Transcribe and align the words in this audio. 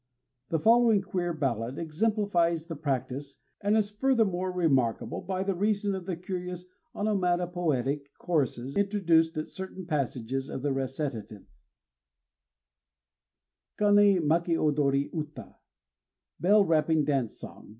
The 0.49 0.57
following 0.57 1.03
queer 1.03 1.31
ballad 1.31 1.77
exemplifies 1.77 2.65
the 2.65 2.75
practice, 2.75 3.37
and 3.61 3.77
is 3.77 3.91
furthermore 3.91 4.51
remarkable 4.51 5.21
by 5.21 5.41
reason 5.43 5.93
of 5.93 6.07
the 6.07 6.15
curious 6.15 6.65
onomatopoetic 6.95 8.07
choruses 8.17 8.75
introduced 8.75 9.37
at 9.37 9.47
certain 9.49 9.85
passages 9.85 10.49
of 10.49 10.63
the 10.63 10.73
recitative: 10.73 11.45
KANÉ 13.79 14.23
MAKI 14.23 14.55
ODORI 14.57 15.11
UTA 15.13 15.57
("Bell 16.39 16.65
wrapping 16.65 17.03
dance 17.05 17.37
song." 17.37 17.69